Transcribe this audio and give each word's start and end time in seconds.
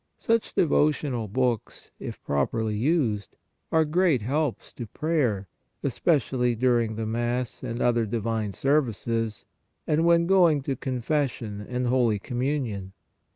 Such 0.17 0.55
devotional 0.55 1.27
books, 1.27 1.91
if 1.99 2.23
properly 2.23 2.75
used, 2.75 3.37
are 3.71 3.85
great 3.85 4.23
helps 4.23 4.73
to 4.73 4.87
prayer, 4.87 5.47
especially 5.83 6.55
during 6.55 6.95
the 6.95 7.05
Mass 7.05 7.61
and 7.61 7.79
other 7.79 8.07
divine 8.07 8.51
services, 8.53 9.45
and 9.85 10.03
when 10.03 10.25
going 10.25 10.63
to 10.63 10.75
confession 10.75 11.61
and 11.69 11.85
holy 11.85 12.17
Communion. 12.17 12.93